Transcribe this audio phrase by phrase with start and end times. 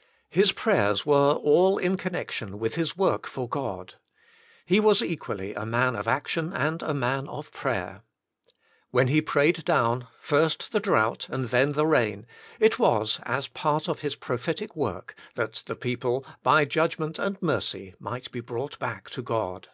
[0.28, 3.94] ''His prayers were all in connection with his work for God.
[4.66, 8.02] He was equally a man of action and a man of prayer.
[8.90, 12.26] When he prayed down, first the drought and then the rain,
[12.60, 17.94] it was, as part of his prophetic work, that the people, by judgment and mercy,
[17.98, 19.70] might be brought back to God.